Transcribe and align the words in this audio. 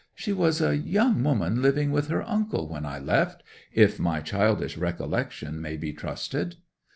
She 0.15 0.33
was 0.33 0.61
a 0.61 0.75
young 0.75 1.23
woman 1.23 1.61
living 1.61 1.91
with 1.91 2.07
her 2.07 2.23
uncle 2.27 2.67
when 2.67 2.87
I 2.87 2.97
left, 2.97 3.43
if 3.71 3.99
my 3.99 4.19
childish 4.19 4.75
recollection 4.75 5.61
may 5.61 5.77
be 5.77 5.93
trusted. 5.93 6.55